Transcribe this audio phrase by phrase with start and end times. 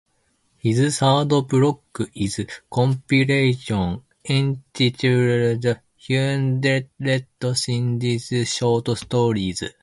[0.57, 2.39] His third book is
[2.73, 5.65] compilation entitled
[6.07, 6.89] "Hundred
[7.43, 9.63] Sindhi short stories".